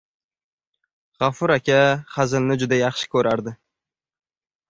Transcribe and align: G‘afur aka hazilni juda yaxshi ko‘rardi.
G‘afur 1.25 1.51
aka 1.57 1.75
hazilni 2.15 2.57
juda 2.63 2.79
yaxshi 2.81 3.09
ko‘rardi. 3.17 3.57